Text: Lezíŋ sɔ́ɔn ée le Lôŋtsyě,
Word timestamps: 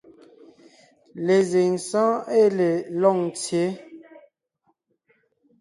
Lezíŋ 1.25 1.71
sɔ́ɔn 1.87 2.15
ée 2.37 2.47
le 2.57 2.69
Lôŋtsyě, 2.99 3.63